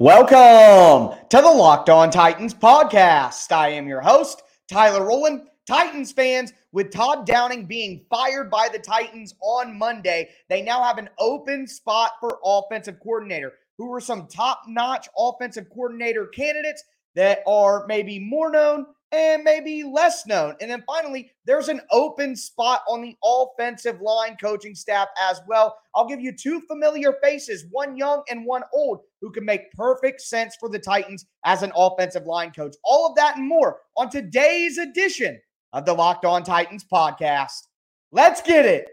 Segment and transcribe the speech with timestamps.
[0.00, 3.52] Welcome to the Locked On Titans podcast.
[3.52, 5.42] I am your host, Tyler Rowland.
[5.66, 10.96] Titans fans, with Todd Downing being fired by the Titans on Monday, they now have
[10.96, 13.52] an open spot for offensive coordinator.
[13.76, 16.82] Who are some top notch offensive coordinator candidates
[17.14, 20.54] that are maybe more known and maybe less known.
[20.60, 25.76] And then finally, there's an open spot on the offensive line coaching staff as well.
[25.94, 30.20] I'll give you two familiar faces, one young and one old, who can make perfect
[30.20, 32.76] sense for the Titans as an offensive line coach.
[32.84, 35.40] All of that and more on today's edition
[35.72, 37.66] of the Locked On Titans podcast.
[38.12, 38.88] Let's get it.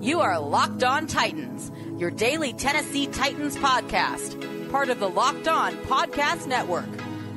[0.00, 5.76] You are Locked On Titans, your daily Tennessee Titans podcast part of the Locked On
[5.84, 6.86] Podcast Network.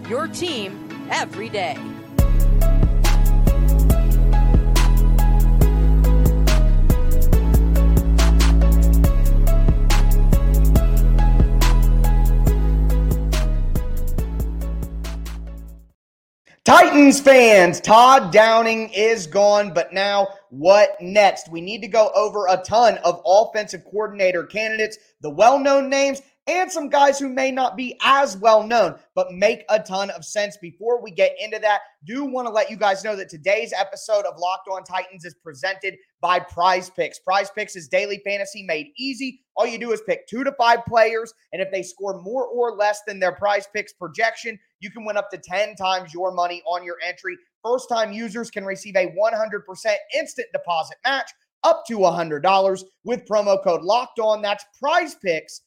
[0.07, 1.77] Your team every day.
[16.63, 21.51] Titans fans, Todd Downing is gone, but now what next?
[21.51, 26.21] We need to go over a ton of offensive coordinator candidates, the well known names,
[26.47, 30.23] and some guys who may not be as well known, but make a ton of
[30.23, 30.57] sense.
[30.57, 34.25] Before we get into that, do want to let you guys know that today's episode
[34.25, 37.17] of Locked On Titans is presented by Prize Picks.
[37.17, 39.41] Prize Picks is daily fantasy made easy.
[39.55, 42.75] All you do is pick two to five players, and if they score more or
[42.75, 46.61] less than their Prize Picks projection, you can win up to 10 times your money
[46.67, 47.37] on your entry.
[47.63, 51.31] First time users can receive a 100% instant deposit match
[51.63, 54.43] up to $100 with promo code locked on.
[54.43, 55.61] That's prize picks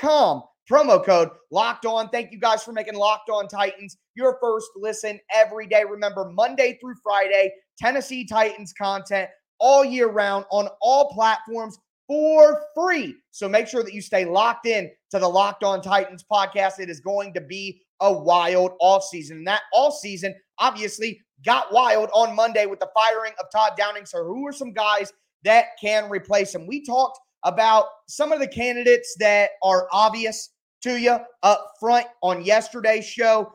[0.00, 0.42] com.
[0.70, 2.08] Promo code locked on.
[2.08, 5.84] Thank you guys for making Locked On Titans your first listen every day.
[5.88, 9.28] Remember, Monday through Friday, Tennessee Titans content
[9.60, 13.14] all year round on all platforms for free.
[13.30, 16.80] So make sure that you stay locked in to the Locked On Titans podcast.
[16.80, 19.38] It is going to be a wild off season.
[19.38, 24.06] And that off season obviously got wild on Monday with the firing of Todd Downing.
[24.06, 25.12] So who are some guys
[25.44, 26.66] that can replace him?
[26.66, 30.50] We talked about some of the candidates that are obvious
[30.82, 33.52] to you up front on yesterday's show,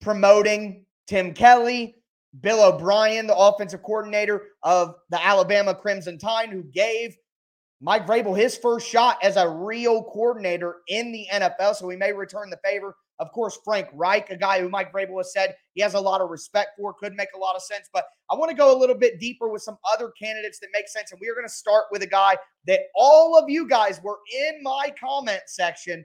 [0.00, 1.96] promoting Tim Kelly,
[2.40, 7.16] Bill O'Brien, the offensive coordinator of the Alabama Crimson Tide, who gave
[7.80, 11.74] Mike Vrabel his first shot as a real coordinator in the NFL.
[11.74, 12.96] So he may return the favor.
[13.18, 16.20] Of course, Frank Reich, a guy who Mike Vrabel has said he has a lot
[16.20, 17.88] of respect for, could make a lot of sense.
[17.92, 20.88] But I want to go a little bit deeper with some other candidates that make
[20.88, 21.12] sense.
[21.12, 22.36] And we are going to start with a guy
[22.66, 26.04] that all of you guys were in my comment section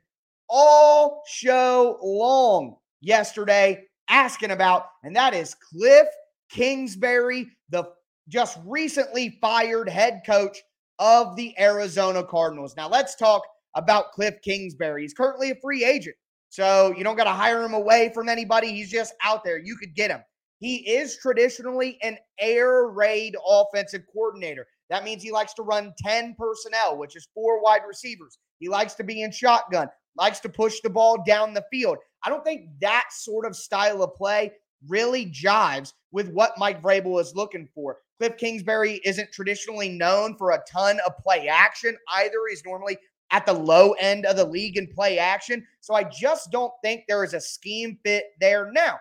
[0.50, 6.08] all show long yesterday asking about, and that is Cliff
[6.50, 7.90] Kingsbury, the
[8.30, 10.58] just recently fired head coach
[11.00, 12.76] of the Arizona Cardinals.
[12.76, 13.44] Now, let's talk
[13.76, 15.04] about Cliff Kingsbury.
[15.04, 16.16] He's currently a free agent.
[16.50, 18.72] So you don't got to hire him away from anybody.
[18.72, 19.58] He's just out there.
[19.58, 20.22] You could get him.
[20.60, 24.66] He is traditionally an air raid offensive coordinator.
[24.90, 28.40] That means he likes to run 10 personnel, which is four wide receivers.
[28.60, 31.98] He likes to be in shotgun, likes to push the ball down the field.
[32.24, 34.52] I don't think that sort of style of play
[34.88, 37.98] really jives with what Mike Vrabel is looking for.
[38.20, 42.38] Cliff Kingsbury isn't traditionally known for a ton of play action either.
[42.50, 42.98] He's normally
[43.32, 45.66] at the low end of the league in play action.
[45.82, 49.00] So I just don't think there is a scheme fit there now.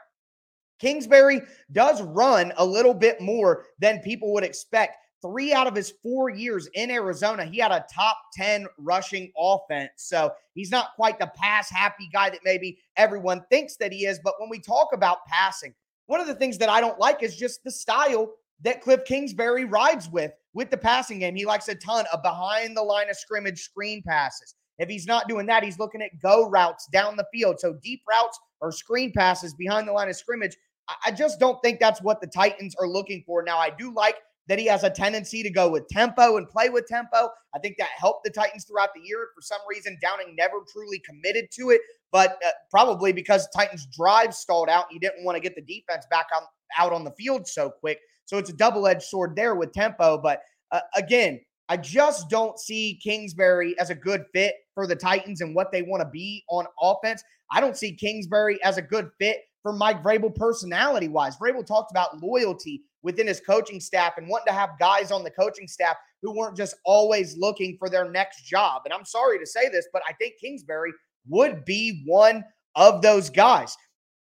[0.78, 1.41] Kingsbury
[1.72, 4.98] does run a little bit more than people would expect.
[5.22, 9.91] Three out of his four years in Arizona, he had a top 10 rushing offense.
[9.97, 14.20] So he's not quite the pass happy guy that maybe everyone thinks that he is.
[14.22, 15.75] But when we talk about passing,
[16.06, 19.64] one of the things that I don't like is just the style that Cliff Kingsbury
[19.64, 21.37] rides with with the passing game.
[21.37, 24.55] He likes a ton of behind the line of scrimmage screen passes.
[24.78, 27.61] If he's not doing that, he's looking at go routes down the field.
[27.61, 30.56] So deep routes or screen passes behind the line of scrimmage.
[31.05, 33.43] I just don't think that's what the Titans are looking for.
[33.43, 34.17] Now, I do like
[34.49, 37.28] that he has a tendency to go with tempo and play with tempo.
[37.55, 39.29] I think that helped the Titans throughout the year.
[39.35, 41.82] For some reason, Downing never truly committed to it,
[42.12, 44.87] but uh, probably because Titans' drive stalled out.
[44.91, 46.43] He didn't want to get the defense back on,
[46.79, 47.99] out on the field so quick.
[48.26, 50.19] So it's a double edged sword there with tempo.
[50.19, 55.40] But uh, again, I just don't see Kingsbury as a good fit for the Titans
[55.40, 57.23] and what they want to be on offense.
[57.50, 61.37] I don't see Kingsbury as a good fit for Mike Vrabel personality wise.
[61.37, 65.31] Vrabel talked about loyalty within his coaching staff and wanting to have guys on the
[65.31, 68.82] coaching staff who weren't just always looking for their next job.
[68.84, 70.93] And I'm sorry to say this, but I think Kingsbury
[71.29, 72.44] would be one
[72.75, 73.76] of those guys.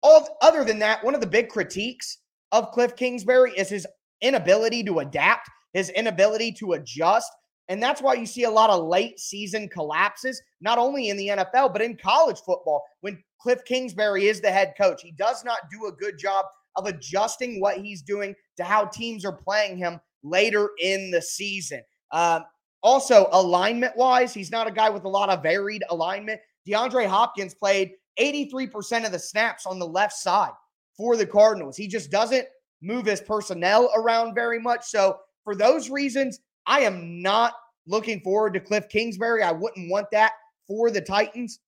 [0.01, 2.19] All, other than that, one of the big critiques
[2.51, 3.87] of Cliff Kingsbury is his
[4.21, 7.31] inability to adapt, his inability to adjust.
[7.67, 11.27] And that's why you see a lot of late season collapses, not only in the
[11.27, 12.83] NFL, but in college football.
[13.01, 16.87] When Cliff Kingsbury is the head coach, he does not do a good job of
[16.87, 21.81] adjusting what he's doing to how teams are playing him later in the season.
[22.11, 22.43] Um,
[22.81, 26.39] also, alignment wise, he's not a guy with a lot of varied alignment.
[26.67, 30.51] DeAndre Hopkins played 83% of the snaps on the left side
[30.99, 31.77] for the Cardinals.
[31.77, 32.45] He just doesn't
[32.81, 34.83] move his personnel around very much.
[34.83, 37.53] So, for those reasons, I am not
[37.87, 39.41] looking forward to Cliff Kingsbury.
[39.41, 40.33] I wouldn't want that
[40.67, 41.61] for the Titans.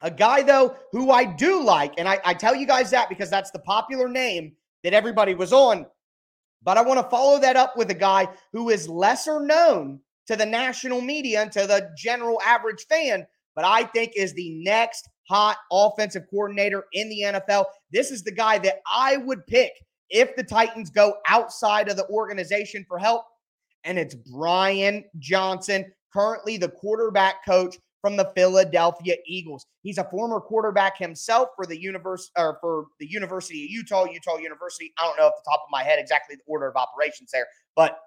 [0.00, 3.28] A guy, though, who I do like, and I, I tell you guys that because
[3.28, 4.52] that's the popular name
[4.84, 5.84] that everybody was on.
[6.62, 10.34] But I want to follow that up with a guy who is lesser known to
[10.34, 15.10] the national media and to the general average fan, but I think is the next
[15.28, 17.66] hot offensive coordinator in the NFL.
[17.92, 19.72] This is the guy that I would pick
[20.10, 23.24] if the Titans go outside of the organization for help.
[23.84, 29.66] And it's Brian Johnson, currently the quarterback coach from the Philadelphia Eagles.
[29.82, 34.38] He's a former quarterback himself for the universe or for the University of Utah, Utah
[34.38, 34.92] University.
[34.98, 37.46] I don't know off the top of my head exactly the order of operations there,
[37.74, 37.98] but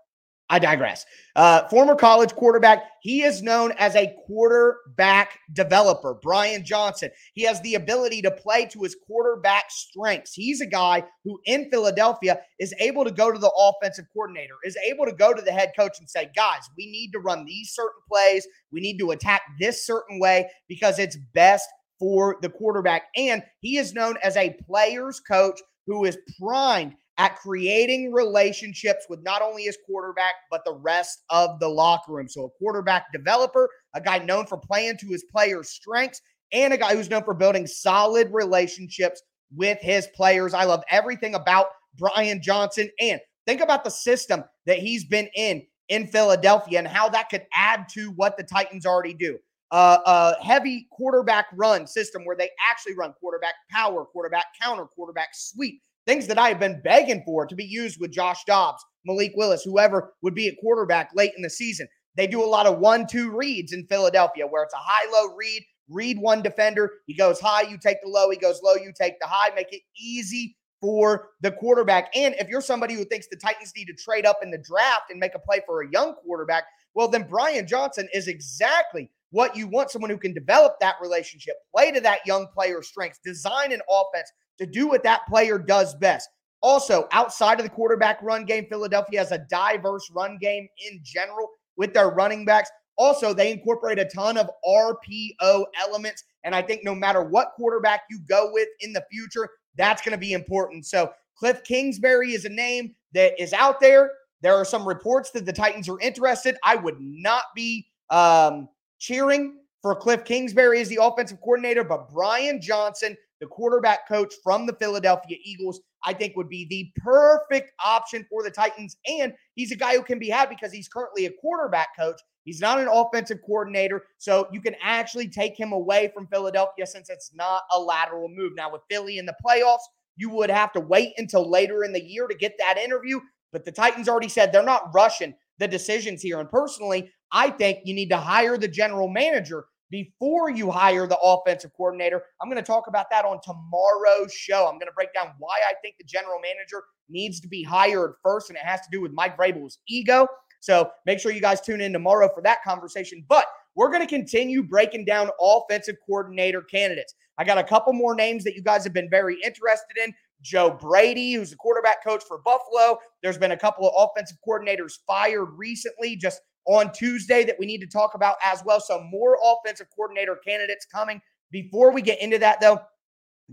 [0.52, 1.06] I digress.
[1.36, 2.84] Uh, former college quarterback.
[3.02, 7.12] He is known as a quarterback developer, Brian Johnson.
[7.34, 10.34] He has the ability to play to his quarterback strengths.
[10.34, 14.78] He's a guy who in Philadelphia is able to go to the offensive coordinator, is
[14.90, 17.72] able to go to the head coach and say, guys, we need to run these
[17.74, 18.48] certain plays.
[18.72, 21.68] We need to attack this certain way because it's best
[22.00, 23.04] for the quarterback.
[23.16, 29.22] And he is known as a player's coach who is primed at creating relationships with
[29.24, 32.30] not only his quarterback, but the rest of the locker room.
[32.30, 36.22] So, a quarterback developer, a guy known for playing to his players' strengths,
[36.54, 39.22] and a guy who's known for building solid relationships
[39.54, 40.54] with his players.
[40.54, 41.68] I love everything about
[41.98, 42.90] Brian Johnson.
[43.02, 47.46] And think about the system that he's been in in Philadelphia and how that could
[47.54, 49.38] add to what the Titans already do.
[49.72, 55.30] Uh, a heavy quarterback run system where they actually run quarterback power, quarterback counter, quarterback
[55.34, 59.34] sweep things that I have been begging for to be used with Josh Dobbs, Malik
[59.36, 61.88] Willis, whoever would be at quarterback late in the season.
[62.16, 65.36] They do a lot of one two reads in Philadelphia where it's a high low
[65.36, 66.92] read, read one defender.
[67.08, 68.30] He goes high, you take the low.
[68.30, 69.54] He goes low, you take the high.
[69.56, 72.10] Make it easy for the quarterback.
[72.16, 75.12] And if you're somebody who thinks the Titans need to trade up in the draft
[75.12, 76.64] and make a play for a young quarterback,
[76.94, 81.56] well, then Brian Johnson is exactly what you want someone who can develop that relationship,
[81.76, 85.96] play to that young player's strengths, design an offense to do what that player does
[85.96, 86.30] best.
[86.62, 91.48] Also, outside of the quarterback run game, Philadelphia has a diverse run game in general
[91.78, 92.70] with their running backs.
[92.98, 96.26] Also, they incorporate a ton of RPO elements.
[96.44, 99.48] And I think no matter what quarterback you go with in the future,
[99.78, 100.86] that's going to be important.
[100.86, 104.12] So, Cliff Kingsbury is a name that is out there.
[104.42, 106.58] There are some reports that the Titans are interested.
[106.64, 108.68] I would not be um,
[109.00, 114.66] cheering for Cliff Kingsbury as the offensive coordinator, but Brian Johnson the quarterback coach from
[114.66, 118.98] the Philadelphia Eagles, I think would be the perfect option for the Titans.
[119.08, 122.20] And he's a guy who can be had because he's currently a quarterback coach.
[122.44, 124.04] He's not an offensive coordinator.
[124.18, 128.54] So you can actually take him away from Philadelphia since it's not a lateral move.
[128.56, 129.80] Now, with Philly in the playoffs,
[130.16, 133.20] you would have to wait until later in the year to get that interview.
[133.52, 136.40] But the Titans already said they're not rushing the decisions here.
[136.40, 141.18] And personally, I think you need to hire the general manager before you hire the
[141.20, 142.24] offensive coordinator.
[142.42, 144.68] I'm going to talk about that on tomorrow's show.
[144.68, 148.14] I'm going to break down why I think the general manager needs to be hired
[148.24, 150.28] first, and it has to do with Mike Vrabel's ego.
[150.60, 153.26] So make sure you guys tune in tomorrow for that conversation.
[153.28, 157.16] But we're going to continue breaking down offensive coordinator candidates.
[157.38, 160.14] I got a couple more names that you guys have been very interested in.
[160.42, 162.98] Joe Brady, who's the quarterback coach for Buffalo.
[163.22, 167.82] There's been a couple of offensive coordinators fired recently, just on Tuesday that we need
[167.82, 168.80] to talk about as well.
[168.80, 171.22] So, more offensive coordinator candidates coming.
[171.52, 172.82] Before we get into that, though,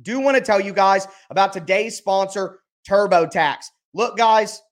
[0.02, 3.66] do want to tell you guys about today's sponsor, TurboTax.
[3.94, 4.62] Look, guys,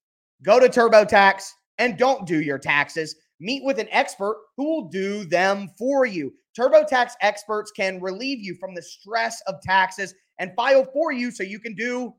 [0.43, 1.49] go to TurboTax
[1.79, 3.17] and don't do your taxes.
[3.41, 6.33] Meet with an expert who will do them for you.
[6.59, 11.43] TurboTax experts can relieve you from the stress of taxes and file for you so
[11.43, 12.15] you can do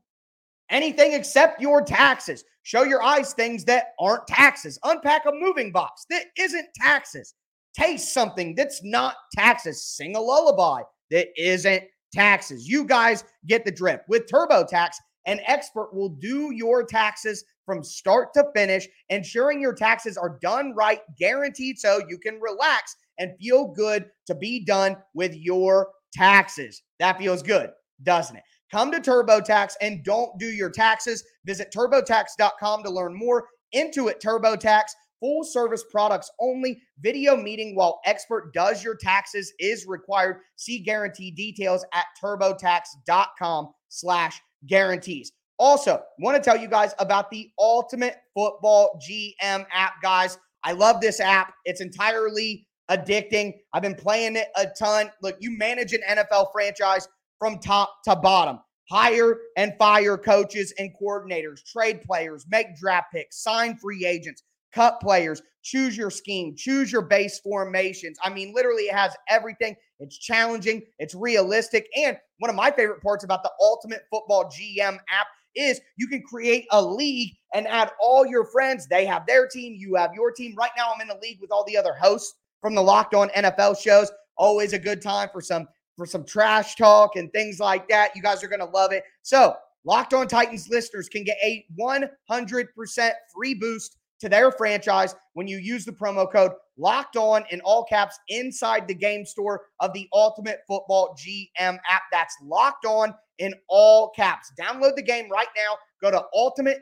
[0.70, 2.44] anything except your taxes.
[2.62, 4.78] Show your eyes things that aren't taxes.
[4.84, 7.34] Unpack a moving box that isn't taxes.
[7.74, 9.84] Taste something that's not taxes.
[9.84, 12.68] Sing a lullaby that isn't taxes.
[12.68, 14.04] You guys get the drift.
[14.08, 14.90] With TurboTax,
[15.26, 20.72] an expert will do your taxes from start to finish, ensuring your taxes are done
[20.74, 26.82] right, guaranteed so you can relax and feel good to be done with your taxes.
[27.00, 27.70] That feels good,
[28.02, 28.42] doesn't it?
[28.76, 31.24] Come to TurboTax and don't do your taxes.
[31.46, 33.46] Visit turbotax.com to learn more.
[33.74, 34.82] Intuit TurboTax
[35.18, 36.82] full service products only.
[37.00, 40.40] Video meeting while expert does your taxes is required.
[40.56, 45.32] See guarantee details at turbotax.com slash guarantees.
[45.58, 50.36] Also, want to tell you guys about the Ultimate Football GM app, guys.
[50.64, 51.54] I love this app.
[51.64, 53.54] It's entirely addicting.
[53.72, 55.10] I've been playing it a ton.
[55.22, 58.58] Look, you manage an NFL franchise from top to bottom.
[58.88, 65.00] Hire and fire coaches and coordinators, trade players, make draft picks, sign free agents, cut
[65.00, 68.18] players, choose your scheme, choose your base formations.
[68.22, 69.74] I mean, literally, it has everything.
[69.98, 71.88] It's challenging, it's realistic.
[71.96, 75.26] And one of my favorite parts about the Ultimate Football GM app
[75.56, 78.86] is you can create a league and add all your friends.
[78.86, 80.54] They have their team, you have your team.
[80.56, 83.28] Right now, I'm in the league with all the other hosts from the Locked On
[83.30, 84.12] NFL shows.
[84.36, 85.66] Always a good time for some
[85.96, 88.14] for some trash talk and things like that.
[88.14, 89.04] You guys are going to love it.
[89.22, 95.46] So, Locked On Titans listeners can get a 100% free boost to their franchise when
[95.46, 99.92] you use the promo code locked on in all caps inside the game store of
[99.92, 102.02] the Ultimate Football GM app.
[102.10, 104.52] That's locked on in all caps.
[104.60, 105.76] Download the game right now.
[106.02, 106.80] Go to ultimate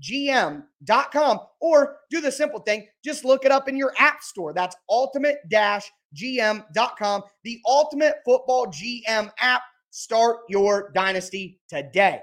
[0.00, 4.76] gm.com or do the simple thing just look it up in your app store that's
[4.88, 5.38] ultimate
[6.14, 9.62] gm.com the ultimate football gm app.
[9.90, 12.20] Start your dynasty today.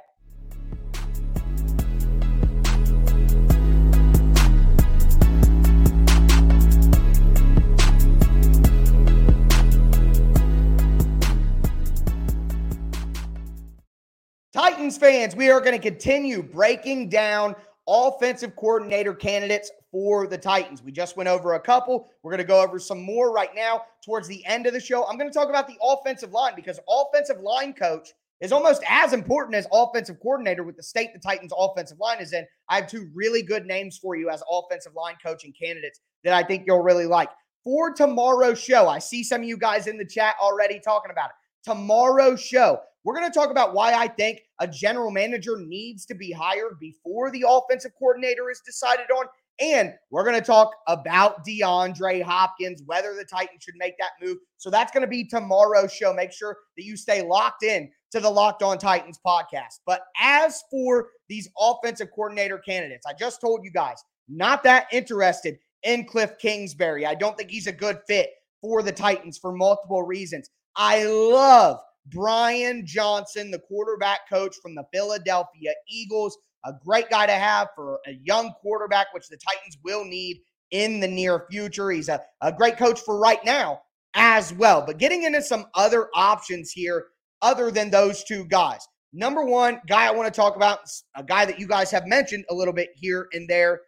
[14.56, 17.56] Titans fans, we are going to continue breaking down
[17.88, 20.82] offensive coordinator candidates for the Titans.
[20.82, 22.10] We just went over a couple.
[22.24, 25.06] We're going to go over some more right now towards the end of the show.
[25.06, 28.10] I'm going to talk about the offensive line because offensive line coach
[28.42, 32.34] is almost as important as offensive coordinator with the state the Titans offensive line is
[32.34, 32.46] in.
[32.70, 36.44] I have two really good names for you as offensive line coaching candidates that I
[36.44, 37.30] think you'll really like.
[37.64, 41.30] For tomorrow's show, I see some of you guys in the chat already talking about
[41.30, 41.36] it.
[41.64, 46.16] Tomorrow's show, we're going to talk about why I think a general manager needs to
[46.16, 49.28] be hired before the offensive coordinator is decided on.
[49.60, 54.38] And we're going to talk about DeAndre Hopkins, whether the Titans should make that move.
[54.58, 56.14] So that's going to be tomorrow's show.
[56.14, 59.80] Make sure that you stay locked in to the Locked On Titans podcast.
[59.86, 65.60] But as for these offensive coordinator candidates, I just told you guys, not that interested
[65.84, 67.06] in Cliff Kingsbury.
[67.06, 68.32] I don't think he's a good fit
[68.62, 70.50] for the Titans for multiple reasons.
[70.76, 76.38] I love Brian Johnson, the quarterback coach from the Philadelphia Eagles.
[76.66, 81.00] A great guy to have for a young quarterback, which the Titans will need in
[81.00, 81.92] the near future.
[81.92, 83.82] He's a, a great coach for right now
[84.16, 84.84] as well.
[84.86, 87.06] But getting into some other options here,
[87.42, 88.88] other than those two guys.
[89.14, 90.80] Number one guy I want to talk about,
[91.16, 93.82] a guy that you guys have mentioned a little bit here and there,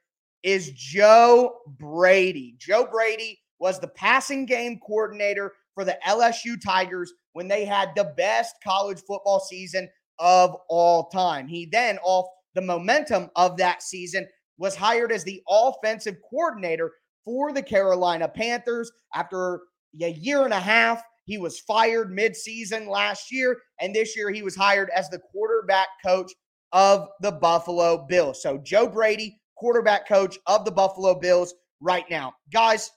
[0.44, 2.56] is Joe Brady.
[2.58, 8.12] Joe Brady was the passing game coordinator for the LSU Tigers when they had the
[8.18, 11.48] best college football season of all time.
[11.48, 12.26] He then, off
[12.56, 14.28] the momentum of that season,
[14.58, 16.92] was hired as the offensive coordinator
[17.24, 19.62] for the Carolina Panthers after
[20.02, 21.04] a year and a half.
[21.26, 25.90] He was fired midseason last year, and this year he was hired as the quarterback
[26.04, 26.32] coach
[26.72, 28.42] of the Buffalo Bills.
[28.42, 32.34] So, Joe Brady, quarterback coach of the Buffalo Bills right now.
[32.52, 32.90] Guys,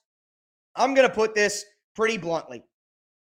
[0.77, 1.63] I'm going to put this
[1.95, 2.65] pretty bluntly.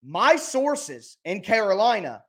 [0.08, 2.24] My sources in Carolina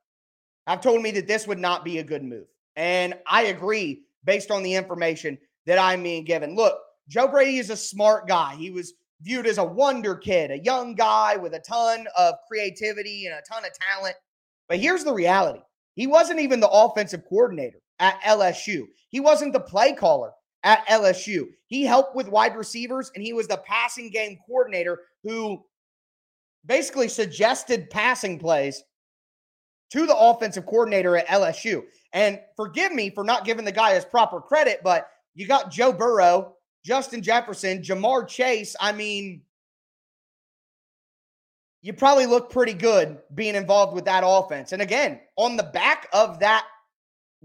[0.65, 2.47] have told me that this would not be a good move.
[2.75, 6.55] And I agree based on the information that I'm being given.
[6.55, 8.55] Look, Joe Brady is a smart guy.
[8.55, 13.27] He was viewed as a wonder kid, a young guy with a ton of creativity
[13.27, 14.15] and a ton of talent.
[14.67, 15.59] But here's the reality
[15.95, 20.31] he wasn't even the offensive coordinator at LSU, he wasn't the play caller
[20.63, 21.47] at LSU.
[21.67, 25.63] He helped with wide receivers and he was the passing game coordinator who
[26.67, 28.83] basically suggested passing plays
[29.91, 31.83] to the offensive coordinator at LSU.
[32.13, 35.93] And forgive me for not giving the guy his proper credit, but you got Joe
[35.93, 38.75] Burrow, Justin Jefferson, Ja'Marr Chase.
[38.79, 39.41] I mean,
[41.81, 44.73] you probably look pretty good being involved with that offense.
[44.73, 46.65] And again, on the back of that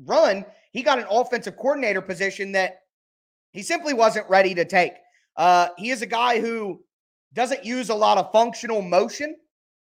[0.04, 2.80] run, he got an offensive coordinator position that
[3.52, 4.94] he simply wasn't ready to take.
[5.36, 6.82] Uh, he is a guy who
[7.34, 9.36] doesn't use a lot of functional motion.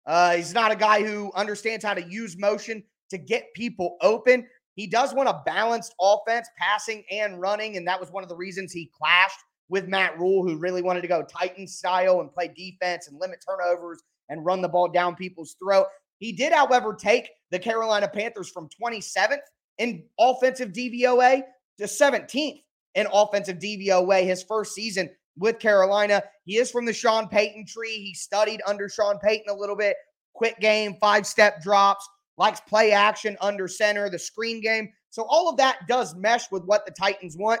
[0.05, 4.47] Uh, he's not a guy who understands how to use motion to get people open.
[4.75, 7.77] He does want a balanced offense, passing and running.
[7.77, 11.01] And that was one of the reasons he clashed with Matt Rhule, who really wanted
[11.01, 15.15] to go Titan style and play defense and limit turnovers and run the ball down
[15.15, 15.87] people's throat.
[16.19, 19.39] He did, however, take the Carolina Panthers from 27th
[19.77, 21.41] in offensive DVOA
[21.79, 22.61] to 17th
[22.95, 25.09] in offensive DVOA his first season
[25.41, 26.23] with Carolina.
[26.45, 27.97] He is from the Sean Payton tree.
[27.97, 29.97] He studied under Sean Payton a little bit.
[30.33, 32.07] Quick game, five step drops,
[32.37, 34.87] likes play action under center, the screen game.
[35.09, 37.59] So all of that does mesh with what the Titans want.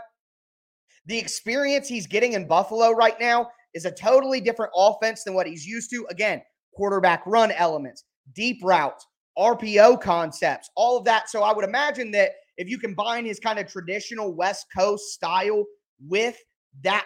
[1.07, 5.47] The experience he's getting in Buffalo right now is a totally different offense than what
[5.47, 6.05] he's used to.
[6.09, 6.41] Again,
[6.75, 9.07] quarterback run elements, deep routes,
[9.37, 11.29] RPO concepts, all of that.
[11.29, 15.65] So I would imagine that if you combine his kind of traditional West Coast style
[16.07, 16.37] with
[16.83, 17.05] that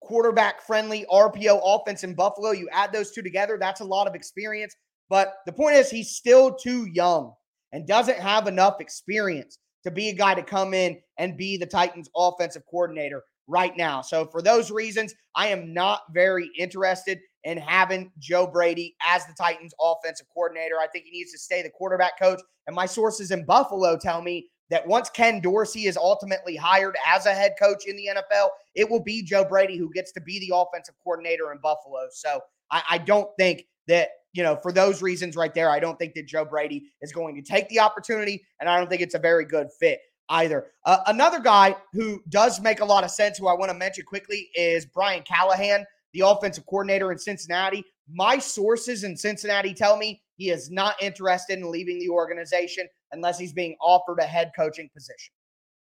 [0.00, 4.14] quarterback friendly RPO offense in Buffalo, you add those two together, that's a lot of
[4.14, 4.74] experience.
[5.08, 7.34] But the point is, he's still too young
[7.72, 11.66] and doesn't have enough experience to be a guy to come in and be the
[11.66, 14.02] Titans offensive coordinator right now.
[14.02, 19.34] So, for those reasons, I am not very interested in having Joe Brady as the
[19.34, 20.76] Titans offensive coordinator.
[20.80, 22.40] I think he needs to stay the quarterback coach.
[22.66, 27.26] And my sources in Buffalo tell me that once Ken Dorsey is ultimately hired as
[27.26, 30.38] a head coach in the NFL, it will be Joe Brady who gets to be
[30.38, 32.06] the offensive coordinator in Buffalo.
[32.12, 35.98] So I, I, don't think that, you know, for those reasons right there, I don't
[35.98, 38.44] think that Joe Brady is going to take the opportunity.
[38.60, 40.66] And I don't think it's a very good fit either.
[40.84, 44.04] Uh, another guy who does make a lot of sense, who I want to mention
[44.04, 47.84] quickly, is Brian Callahan, the offensive coordinator in Cincinnati.
[48.08, 53.38] My sources in Cincinnati tell me he is not interested in leaving the organization unless
[53.38, 55.32] he's being offered a head coaching position.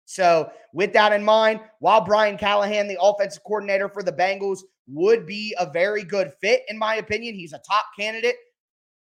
[0.04, 5.26] So, with that in mind, while Brian Callahan, the offensive coordinator for the Bengals, would
[5.26, 8.36] be a very good fit, in my opinion, he's a top candidate.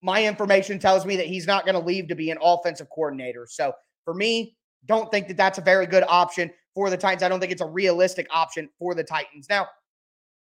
[0.02, 3.46] My information tells me that he's not going to leave to be an offensive coordinator.
[3.50, 3.72] So,
[4.04, 7.22] for me, don't think that that's a very good option for the Titans.
[7.22, 9.46] I don't think it's a realistic option for the Titans.
[9.50, 9.66] Now,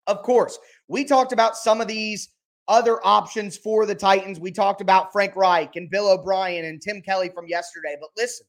[0.07, 0.59] of course,
[0.89, 2.29] we talked about some of these
[2.69, 4.41] other options for the Titans.
[4.41, 7.97] We talked about Frank Reich and Bill O'Brien and Tim Kelly from yesterday.
[8.01, 8.47] But listen,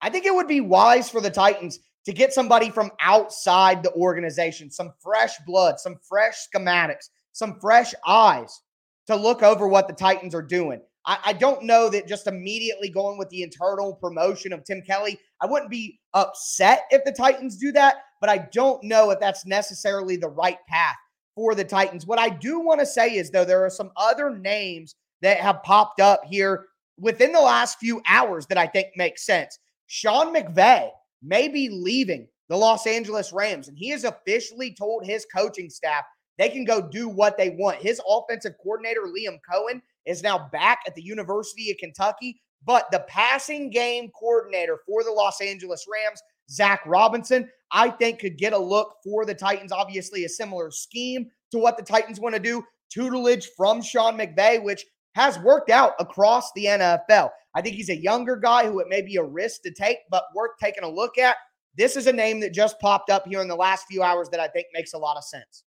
[0.00, 3.92] I think it would be wise for the Titans to get somebody from outside the
[3.92, 8.60] organization, some fresh blood, some fresh schematics, some fresh eyes
[9.06, 10.80] to look over what the Titans are doing.
[11.06, 15.18] I, I, don't know that just immediately going with the internal promotion of Tim Kelly,
[15.40, 19.44] I wouldn't be upset if the Titans do that, but I don't know if that's
[19.44, 20.96] necessarily the right path
[21.34, 22.06] for the Titans.
[22.06, 25.62] What I do want to say is, though, there are some other names that have
[25.62, 26.66] popped up here
[26.98, 29.58] within the last few hours that I think make sense.
[29.86, 30.90] Sean McVay
[31.22, 36.04] may be leaving the Los Angeles Rams, and he has officially told his coaching staff
[36.36, 37.80] they can go do what they want.
[37.80, 43.04] His offensive coordinator, Liam Coen, is now back at the University of Kentucky, but the
[43.08, 46.20] passing game coordinator for the Los Angeles Rams,
[46.50, 49.72] Zach Robinson, I think could get a look for the Titans.
[49.72, 52.64] Obviously, a similar scheme to what the Titans want to do.
[52.88, 57.30] Tutelage from Sean McVay, which has worked out across the NFL.
[57.54, 60.24] I think he's a younger guy who it may be a risk to take, but
[60.34, 61.36] worth taking a look at.
[61.76, 64.40] This is a name that just popped up here in the last few hours that
[64.40, 65.64] I think makes a lot of sense.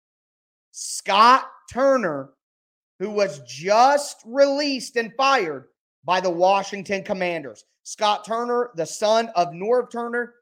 [0.72, 2.30] Scott Turner,
[3.00, 5.66] who was just released and fired
[6.04, 7.64] by the Washington Commanders.
[7.84, 10.36] Scott Turner, the son of Norv Turner,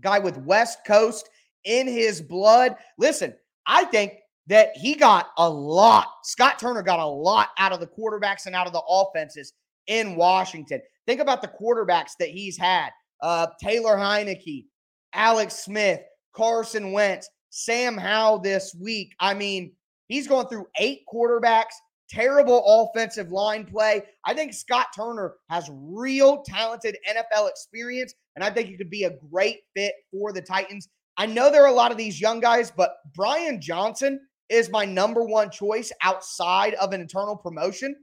[0.00, 1.28] guy with West Coast
[1.64, 2.76] in his blood.
[2.98, 3.34] Listen,
[3.66, 4.14] I think
[4.46, 6.08] that he got a lot.
[6.22, 9.54] Scott Turner got a lot out of the quarterbacks and out of the offenses
[9.86, 10.80] in Washington.
[11.06, 12.90] Think about the quarterbacks that he's had
[13.22, 14.66] uh, Taylor Heinicke,
[15.14, 16.00] Alex Smith,
[16.34, 19.14] Carson Wentz, Sam Howell this week.
[19.20, 19.72] I mean,
[20.08, 21.74] he's going through eight quarterbacks,
[22.14, 24.02] terrible offensive line play.
[24.24, 29.04] I think Scott Turner has real talented NFL experience, and I think he could be
[29.04, 30.88] a great fit for the Titans.
[31.16, 34.84] I know there are a lot of these young guys, but Brian Johnson is my
[34.84, 37.96] number one choice outside of an internal promotion.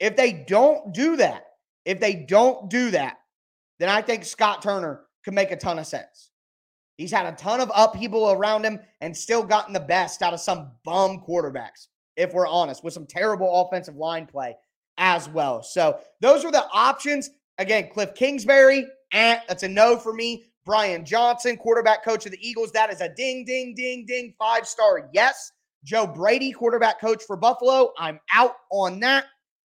[0.00, 1.44] If they don't do that,
[1.84, 3.18] if they don't do that,
[3.78, 6.30] then I think Scott Turner could make a ton of sense.
[6.96, 10.40] He's had a ton of upheaval around him and still gotten the best out of
[10.40, 14.56] some bum quarterbacks, if we're honest, with some terrible offensive line play
[14.98, 15.62] as well.
[15.62, 17.30] So those are the options.
[17.58, 20.44] Again, Cliff Kingsbury, eh, that's a no for me.
[20.64, 22.70] Brian Johnson, quarterback coach of the Eagles.
[22.72, 25.08] That is a ding, ding, ding, ding, five star.
[25.12, 25.52] Yes.
[25.84, 27.92] Joe Brady, quarterback coach for Buffalo.
[27.98, 29.24] I'm out on that.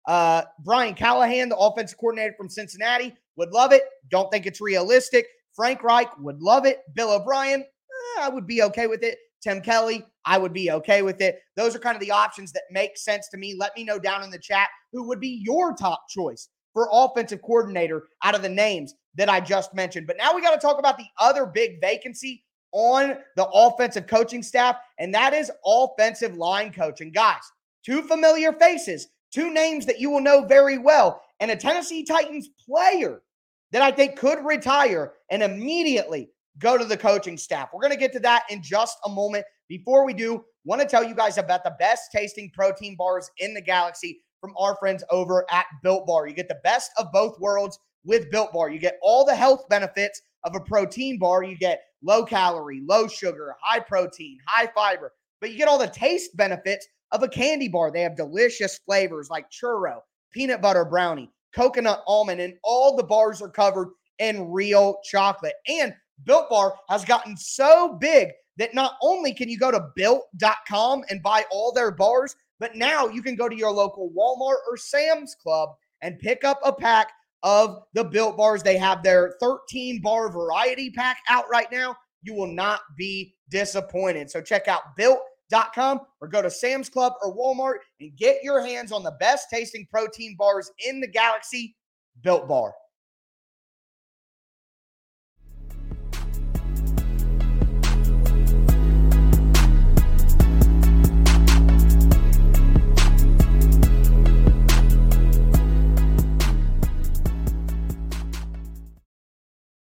[0.07, 3.83] Uh, Brian Callahan, the offensive coordinator from Cincinnati, would love it.
[4.09, 5.27] Don't think it's realistic.
[5.53, 6.81] Frank Reich would love it.
[6.95, 9.19] Bill O'Brien, eh, I would be okay with it.
[9.41, 11.41] Tim Kelly, I would be okay with it.
[11.55, 13.55] Those are kind of the options that make sense to me.
[13.57, 17.41] Let me know down in the chat who would be your top choice for offensive
[17.41, 20.05] coordinator out of the names that I just mentioned.
[20.05, 24.43] But now we got to talk about the other big vacancy on the offensive coaching
[24.43, 27.11] staff, and that is offensive line coaching.
[27.11, 27.41] Guys,
[27.83, 32.49] two familiar faces, two names that you will know very well, and a Tennessee Titans
[32.63, 33.23] player
[33.71, 37.69] that I think could retire and immediately go to the coaching staff.
[37.73, 39.45] We're going to get to that in just a moment.
[39.67, 43.53] Before we do, want to tell you guys about the best tasting protein bars in
[43.53, 46.27] the galaxy from our friends over at Built Bar.
[46.27, 48.69] You get the best of both worlds with Built Bar.
[48.69, 51.43] You get all the health benefits of a protein bar.
[51.43, 55.87] You get low calorie, low sugar, high protein, high fiber, but you get all the
[55.87, 57.91] taste benefits of a candy bar.
[57.91, 59.99] They have delicious flavors like churro,
[60.31, 65.55] peanut butter brownie, coconut almond, and all the bars are covered in real chocolate.
[65.67, 65.93] And
[66.25, 71.23] Built Bar has gotten so big that not only can you go to built.com and
[71.23, 75.35] buy all their bars, but now you can go to your local Walmart or Sam's
[75.35, 75.69] Club
[76.01, 77.11] and pick up a pack
[77.43, 78.61] of the Built Bars.
[78.61, 81.95] They have their 13 bar variety pack out right now.
[82.21, 84.29] You will not be disappointed.
[84.29, 88.91] So check out built.com or go to Sam's Club or Walmart and get your hands
[88.91, 91.77] on the best tasting protein bars in the galaxy,
[92.21, 92.73] Built Bar.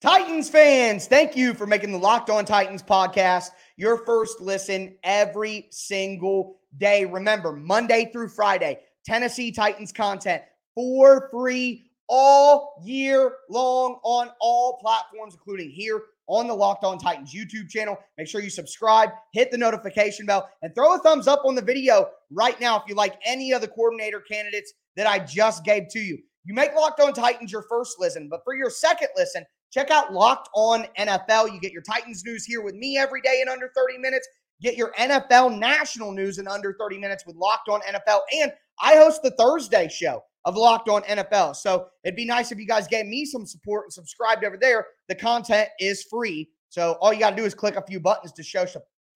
[0.05, 5.65] Titans fans, thank you for making the Locked On Titans podcast your first listen every
[5.71, 7.05] single day.
[7.05, 10.43] Remember, Monday through Friday, Tennessee Titans content
[10.75, 17.33] for free all year long on all platforms, including here on the Locked On Titans
[17.33, 17.97] YouTube channel.
[18.19, 21.63] Make sure you subscribe, hit the notification bell, and throw a thumbs up on the
[21.63, 25.87] video right now if you like any of the coordinator candidates that I just gave
[25.89, 26.19] to you.
[26.43, 29.43] You make Locked On Titans your first listen, but for your second listen,
[29.75, 31.53] Check out Locked On NFL.
[31.53, 34.25] You get your Titans news here with me every day in under 30 minutes.
[34.61, 38.21] Get your NFL national news in under 30 minutes with Locked On NFL.
[38.39, 41.57] And I host the Thursday show of Locked On NFL.
[41.57, 44.85] So it'd be nice if you guys gave me some support and subscribed over there.
[45.09, 46.47] The content is free.
[46.69, 48.65] So all you got to do is click a few buttons to show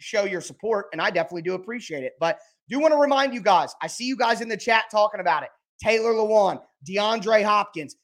[0.02, 2.14] show your support, and I definitely do appreciate it.
[2.20, 5.22] But do want to remind you guys, I see you guys in the chat talking
[5.22, 5.50] about it.
[5.82, 7.96] Taylor Lewan, DeAndre Hopkins.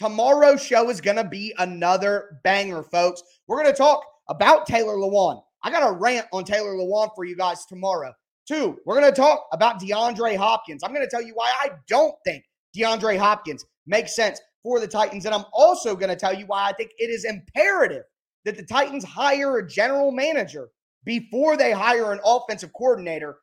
[0.00, 3.22] Tomorrow's show is going to be another banger, folks.
[3.46, 5.42] We're going to talk about Taylor Lewan.
[5.62, 8.14] I got a rant on Taylor Lewan for you guys tomorrow.
[8.48, 10.82] Two, we're going to talk about DeAndre Hopkins.
[10.82, 14.88] I'm going to tell you why I don't think DeAndre Hopkins makes sense for the
[14.88, 15.26] Titans.
[15.26, 18.04] And I'm also going to tell you why I think it is imperative
[18.46, 20.70] that the Titans hire a general manager
[21.04, 23.36] before they hire an offensive coordinator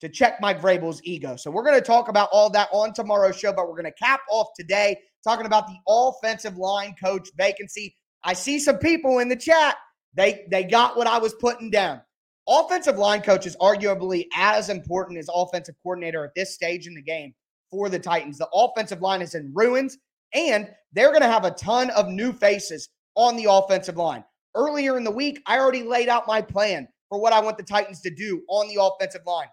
[0.00, 1.36] to check Mike Vrabel's ego.
[1.36, 4.02] So we're going to talk about all that on tomorrow's show, but we're going to
[4.02, 7.96] cap off today talking about the offensive line coach vacancy.
[8.24, 9.76] I see some people in the chat.
[10.14, 12.00] They they got what I was putting down.
[12.48, 17.02] Offensive line coach is arguably as important as offensive coordinator at this stage in the
[17.02, 17.34] game
[17.70, 18.38] for the Titans.
[18.38, 19.98] The offensive line is in ruins,
[20.32, 24.24] and they're going to have a ton of new faces on the offensive line.
[24.54, 27.64] Earlier in the week, I already laid out my plan for what I want the
[27.64, 29.48] Titans to do on the offensive line.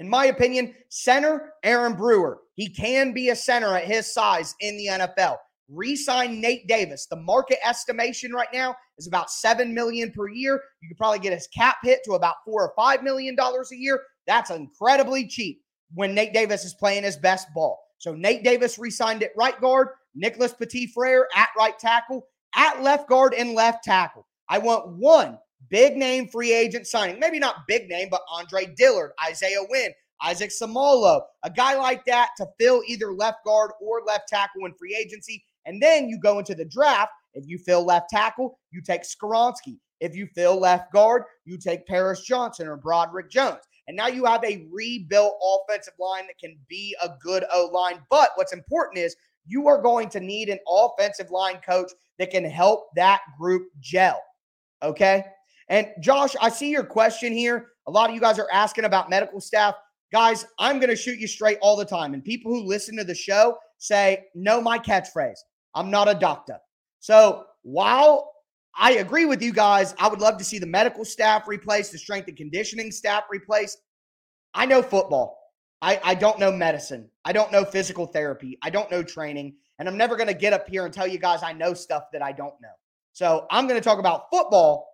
[0.00, 2.38] In my opinion, center Aaron Brewer.
[2.54, 5.36] He can be a center at his size in the NFL.
[5.68, 7.06] Resign Nate Davis.
[7.06, 10.62] The market estimation right now is about seven million per year.
[10.80, 13.76] You could probably get his cap hit to about four or five million dollars a
[13.76, 14.00] year.
[14.26, 15.60] That's incredibly cheap
[15.92, 17.78] when Nate Davis is playing his best ball.
[17.98, 23.06] So Nate Davis re-signed at right guard, Nicholas Petit Frere at right tackle, at left
[23.06, 24.26] guard and left tackle.
[24.48, 27.18] I want one big name free agent signing.
[27.18, 29.92] Maybe not big name, but Andre Dillard, Isaiah Wynn,
[30.22, 34.74] Isaac Seumalo, a guy like that to fill either left guard or left tackle in
[34.74, 35.44] free agency.
[35.66, 37.12] And then you go into the draft.
[37.34, 39.78] If you fill left tackle, you take Skoronski.
[40.00, 43.60] If you fill left guard, you take Paris Johnson or Broderick Jones.
[43.86, 48.00] And now you have a rebuilt offensive line that can be a good O line.
[48.08, 52.44] But what's important is you are going to need an offensive line coach that can
[52.44, 54.20] help that group gel.
[54.82, 55.24] Okay.
[55.70, 57.68] And Josh, I see your question here.
[57.86, 59.76] A lot of you guys are asking about medical staff.
[60.12, 62.12] Guys, I'm going to shoot you straight all the time.
[62.12, 65.38] And people who listen to the show say, know my catchphrase.
[65.74, 66.58] I'm not a doctor.
[66.98, 68.32] So while
[68.76, 71.98] I agree with you guys, I would love to see the medical staff replaced, the
[71.98, 73.78] strength and conditioning staff replaced.
[74.54, 75.38] I know football.
[75.82, 77.08] I, I don't know medicine.
[77.24, 78.58] I don't know physical therapy.
[78.62, 79.54] I don't know training.
[79.78, 82.04] And I'm never going to get up here and tell you guys I know stuff
[82.12, 82.68] that I don't know.
[83.12, 84.89] So I'm going to talk about football.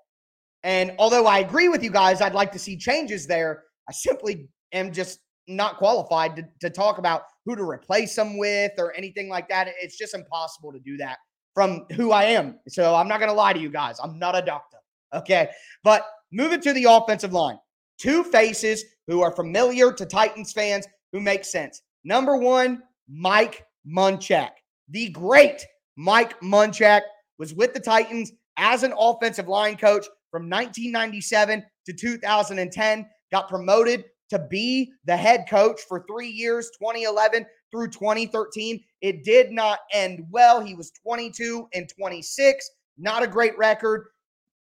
[0.66, 3.62] And although I agree with you guys, I'd like to see changes there.
[3.88, 8.72] I simply am just not qualified to, to talk about who to replace them with
[8.76, 9.68] or anything like that.
[9.80, 11.18] It's just impossible to do that
[11.54, 12.58] from who I am.
[12.66, 13.98] So I'm not going to lie to you guys.
[14.02, 14.78] I'm not a doctor.
[15.14, 15.50] Okay.
[15.84, 17.58] But moving to the offensive line,
[17.96, 21.80] two faces who are familiar to Titans fans who make sense.
[22.02, 24.50] Number one, Mike Munchak.
[24.88, 25.64] The great
[25.96, 27.02] Mike Munchak
[27.38, 34.04] was with the Titans as an offensive line coach from 1997 to 2010, got promoted
[34.30, 38.82] to be the head coach for three years, 2011 through 2013.
[39.00, 40.60] It did not end well.
[40.60, 44.06] He was 22 and 26, not a great record,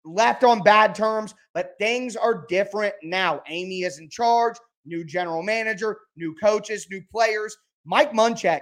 [0.04, 3.42] left on bad terms, but things are different now.
[3.48, 7.56] Amy is in charge, new general manager, new coaches, new players.
[7.84, 8.60] Mike Munchak,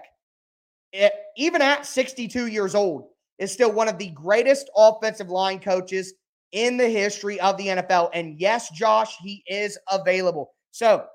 [0.93, 6.15] it, even at 62 years old, is still one of the greatest offensive line coaches
[6.53, 8.11] in the history of the NFL.
[8.13, 10.53] And yes, Josh, he is available.
[10.71, 11.07] So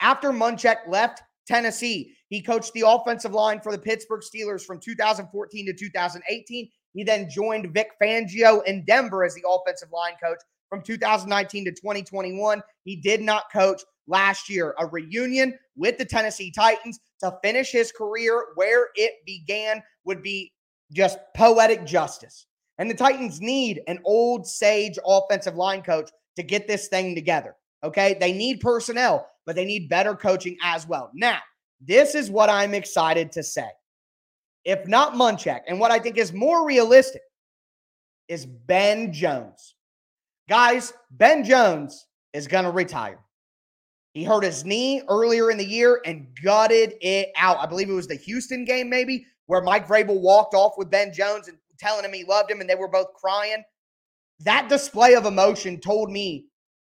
[0.00, 5.66] after Munchak left Tennessee, he coached the offensive line for the Pittsburgh Steelers from 2014
[5.66, 6.68] to 2018.
[6.94, 11.70] He then joined Vic Fangio in Denver as the offensive line coach from 2019 to
[11.70, 12.62] 2021.
[12.84, 14.74] He did not coach last year.
[14.78, 20.52] A reunion with the Tennessee Titans to finish his career where it began would be
[20.92, 22.46] just poetic justice.
[22.78, 27.54] And the Titans need an old sage offensive line coach to get this thing together.
[27.82, 28.16] Okay.
[28.18, 31.10] They need personnel, but they need better coaching as well.
[31.14, 31.38] Now,
[31.80, 33.68] this is what I'm excited to say.
[34.64, 37.20] If not Munchak, and what I think is more realistic
[38.28, 39.74] is Ben Jones.
[40.48, 43.18] Guys, Ben Jones is going to retire.
[44.14, 47.58] He hurt his knee earlier in the year and gutted it out.
[47.58, 51.12] I believe it was the Houston game, maybe, where Mike Vrabel walked off with Ben
[51.12, 53.62] Jones and telling him he loved him and they were both crying.
[54.40, 56.46] That display of emotion told me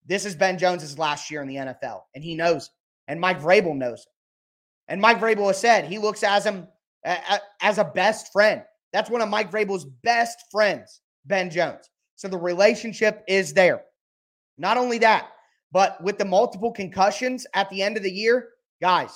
[0.05, 2.69] this is Ben Jones's last year in the NFL, and he knows.
[3.07, 4.05] And Mike Vrabel knows.
[4.87, 6.67] And Mike Vrabel has said he looks as him
[7.61, 8.63] as a best friend.
[8.91, 11.89] That's one of Mike Vrabel's best friends, Ben Jones.
[12.15, 13.83] So the relationship is there.
[14.57, 15.29] Not only that,
[15.71, 18.49] but with the multiple concussions at the end of the year,
[18.81, 19.11] guys,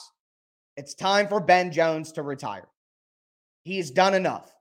[0.76, 2.68] it's time for Ben Jones to retire.
[3.64, 4.52] He has done enough.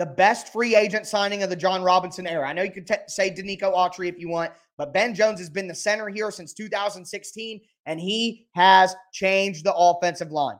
[0.00, 2.48] The best free agent signing of the Jon Robinson era.
[2.48, 5.50] I know you could t- say Denico Autry if you want, but Ben Jones has
[5.50, 10.56] been the center here since 2016, and he has changed the offensive line.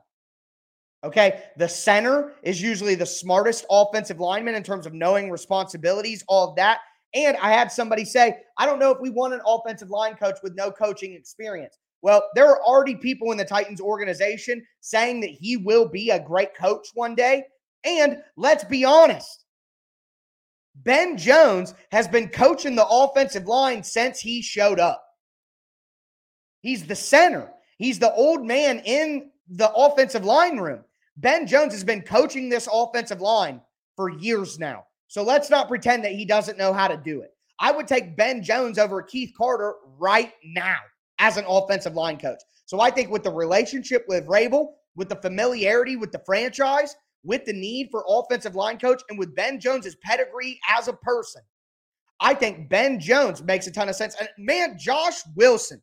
[1.05, 1.44] Okay.
[1.57, 6.57] The center is usually the smartest offensive lineman in terms of knowing responsibilities, all of
[6.57, 6.81] that.
[7.14, 10.37] And I had somebody say, I don't know if we want an offensive line coach
[10.42, 11.79] with no coaching experience.
[12.03, 16.20] Well, there are already people in the Titans organization saying that he will be a
[16.20, 17.44] great coach one day.
[17.85, 19.45] And let's be honest,
[20.75, 25.03] Ben Jones has been coaching the offensive line since he showed up.
[26.61, 30.85] He's the center, he's the old man in the offensive line room.
[31.16, 33.61] Ben Jones has been coaching this offensive line
[33.97, 34.85] for years now.
[35.09, 37.35] So let's not pretend that he doesn't know how to do it.
[37.59, 40.79] I would take Ben Jones over Keith Carter right now
[41.19, 42.40] as an offensive line coach.
[42.64, 47.44] So I think with the relationship with Vrabel, with the familiarity with the franchise, with
[47.44, 51.42] the need for offensive line coach and with Ben Jones's pedigree as a person,
[52.20, 54.14] I think Ben Jones makes a ton of sense.
[54.18, 55.83] And man, Josh Wilson,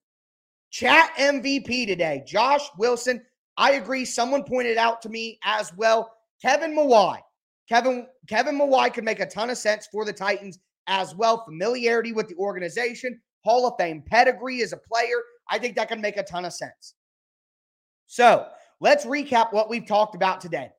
[0.70, 2.24] chat MVP today.
[2.28, 3.22] Josh Wilson,
[3.58, 4.06] I agree.
[4.06, 6.14] Someone pointed out to me as well.
[6.42, 7.20] Kevin Mawae.
[7.68, 11.44] Kevin Kevin Mawae could make a ton of sense for the Titans as well.
[11.44, 15.22] Familiarity with the organization, Hall of Fame pedigree as a player.
[15.50, 16.94] I think that can make a ton of sense.
[18.06, 18.48] So
[18.80, 20.70] let's recap what we've talked about today.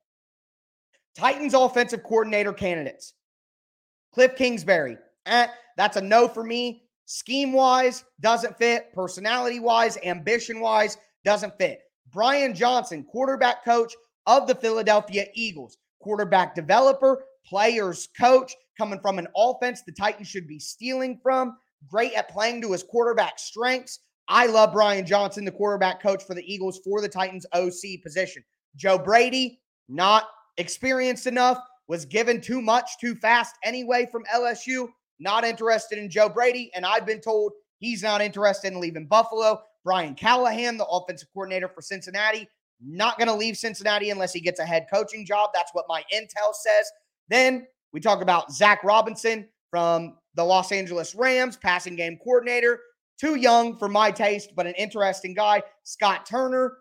[1.19, 3.13] Titans offensive coordinator candidates.
[4.13, 4.97] Cliff Kingsbury.
[5.25, 6.83] Eh, that's a no for me.
[7.07, 8.93] Scheme wise, doesn't fit.
[8.93, 11.81] Personality wise, ambition wise, doesn't fit.
[12.13, 13.93] Brian Johnson, quarterback coach
[14.27, 20.47] of the Philadelphia Eagles, quarterback developer, players coach, coming from an offense the Titans should
[20.47, 21.57] be stealing from.
[21.85, 23.99] Great at playing to his quarterback strengths.
[24.29, 28.41] I love Brian Johnson, the quarterback coach for the Eagles for the Titans OC position.
[28.77, 34.87] Joe Brady, not experienced enough, was given too much too fast anyway from LSU.
[35.19, 36.71] Not interested in Joe Brady.
[36.75, 39.61] And I've been told he's not interested in leaving Buffalo.
[39.83, 42.47] Brian Callahan, the offensive coordinator for Cincinnati,
[42.81, 45.49] not going to leave Cincinnati unless he gets a head coaching job.
[45.53, 46.91] That's what my intel says.
[47.27, 52.79] Then we talk about Zach Robinson from the Los Angeles Rams, passing game coordinator.
[53.19, 55.61] Too young for my taste, but an interesting guy.
[55.83, 56.77] Scott Turner,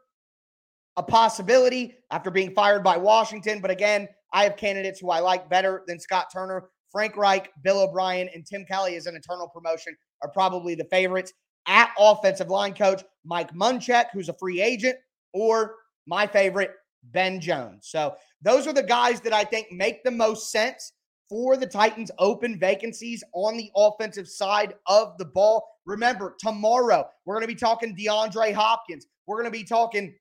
[0.98, 3.60] a possibility after being fired by Washington.
[3.60, 6.68] But again, I have candidates who I like better than Scott Turner.
[6.90, 11.32] Frank Reich, Bill O'Brien, and Tim Kelly as an internal promotion are probably the favorites.
[11.66, 14.96] At offensive line coach, Mike Munchak, who's a free agent,
[15.32, 16.72] or my favorite,
[17.04, 17.88] Ben Jones.
[17.90, 20.94] So those are the guys that I think make the most sense
[21.28, 25.64] for the Titans' open vacancies on the offensive side of the ball.
[25.86, 29.06] Remember, tomorrow we're going to be talking DeAndre Hopkins.
[29.26, 30.14] We're going to be talking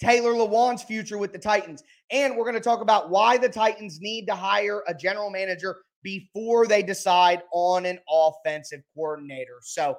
[0.00, 1.82] Taylor Lewan's future with the Titans.
[2.10, 5.78] And we're going to talk about why the Titans need to hire a general manager
[6.02, 9.58] before they decide on an offensive coordinator.
[9.62, 9.96] So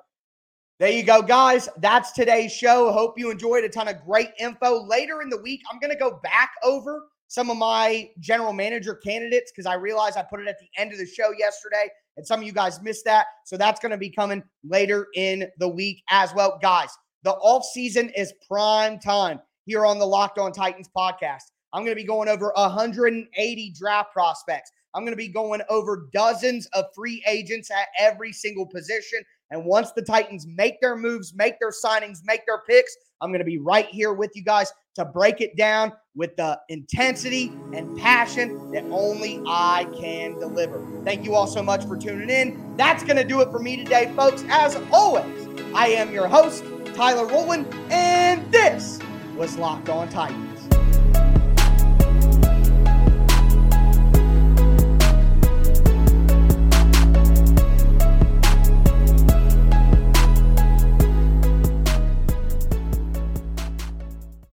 [0.79, 1.67] there you go, guys.
[1.77, 2.91] That's today's show.
[2.91, 4.85] Hope you enjoyed a ton of great info.
[4.85, 8.95] Later in the week, I'm going to go back over some of my general manager
[8.95, 12.25] candidates because I realized I put it at the end of the show yesterday and
[12.25, 13.27] some of you guys missed that.
[13.45, 16.57] So that's going to be coming later in the week as well.
[16.61, 16.89] Guys,
[17.23, 21.43] the off season is prime time here on the Locked On Titans podcast.
[21.73, 24.71] I'm going to be going over 180 draft prospects.
[24.95, 29.19] I'm going to be going over dozens of free agents at every single position.
[29.51, 33.41] And once the Titans make their moves, make their signings, make their picks, I'm going
[33.41, 37.95] to be right here with you guys to break it down with the intensity and
[37.95, 40.83] passion that only I can deliver.
[41.03, 42.75] Thank you all so much for tuning in.
[42.75, 44.43] That's going to do it for me today, folks.
[44.49, 46.63] As always, I am your host,
[46.95, 48.99] Tyler Rowland, and this
[49.39, 50.48] was Locked On Titans.